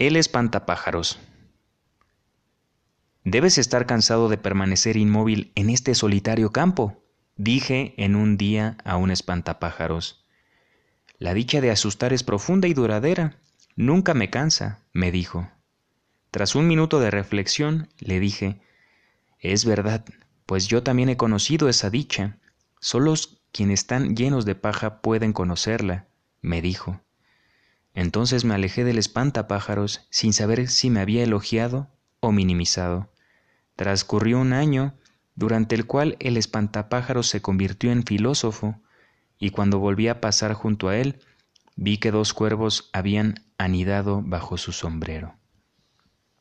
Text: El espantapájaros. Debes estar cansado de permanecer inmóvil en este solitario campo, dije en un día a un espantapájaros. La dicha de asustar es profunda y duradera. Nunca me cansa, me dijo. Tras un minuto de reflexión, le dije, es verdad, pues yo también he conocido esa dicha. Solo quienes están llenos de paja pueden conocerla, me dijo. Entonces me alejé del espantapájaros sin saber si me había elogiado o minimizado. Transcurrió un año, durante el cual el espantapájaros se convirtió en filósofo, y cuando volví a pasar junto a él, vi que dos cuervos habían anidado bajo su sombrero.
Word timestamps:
El 0.00 0.16
espantapájaros. 0.16 1.18
Debes 3.22 3.58
estar 3.58 3.84
cansado 3.84 4.30
de 4.30 4.38
permanecer 4.38 4.96
inmóvil 4.96 5.52
en 5.56 5.68
este 5.68 5.94
solitario 5.94 6.52
campo, 6.52 7.04
dije 7.36 7.92
en 7.98 8.16
un 8.16 8.38
día 8.38 8.78
a 8.84 8.96
un 8.96 9.10
espantapájaros. 9.10 10.24
La 11.18 11.34
dicha 11.34 11.60
de 11.60 11.70
asustar 11.70 12.14
es 12.14 12.24
profunda 12.24 12.66
y 12.66 12.72
duradera. 12.72 13.42
Nunca 13.76 14.14
me 14.14 14.30
cansa, 14.30 14.80
me 14.94 15.12
dijo. 15.12 15.50
Tras 16.30 16.54
un 16.54 16.66
minuto 16.66 16.98
de 16.98 17.10
reflexión, 17.10 17.90
le 17.98 18.20
dije, 18.20 18.62
es 19.38 19.66
verdad, 19.66 20.06
pues 20.46 20.66
yo 20.66 20.82
también 20.82 21.10
he 21.10 21.18
conocido 21.18 21.68
esa 21.68 21.90
dicha. 21.90 22.38
Solo 22.80 23.12
quienes 23.52 23.80
están 23.80 24.16
llenos 24.16 24.46
de 24.46 24.54
paja 24.54 25.02
pueden 25.02 25.34
conocerla, 25.34 26.08
me 26.40 26.62
dijo. 26.62 27.02
Entonces 27.94 28.44
me 28.44 28.54
alejé 28.54 28.84
del 28.84 28.98
espantapájaros 28.98 30.06
sin 30.10 30.32
saber 30.32 30.68
si 30.68 30.90
me 30.90 31.00
había 31.00 31.22
elogiado 31.22 31.88
o 32.20 32.32
minimizado. 32.32 33.10
Transcurrió 33.76 34.40
un 34.40 34.52
año, 34.52 34.94
durante 35.34 35.74
el 35.74 35.86
cual 35.86 36.16
el 36.20 36.36
espantapájaros 36.36 37.28
se 37.28 37.40
convirtió 37.42 37.90
en 37.92 38.04
filósofo, 38.04 38.80
y 39.38 39.50
cuando 39.50 39.78
volví 39.78 40.08
a 40.08 40.20
pasar 40.20 40.52
junto 40.52 40.88
a 40.88 40.96
él, 40.98 41.20
vi 41.76 41.98
que 41.98 42.10
dos 42.10 42.34
cuervos 42.34 42.90
habían 42.92 43.46
anidado 43.56 44.22
bajo 44.22 44.58
su 44.58 44.72
sombrero. 44.72 45.34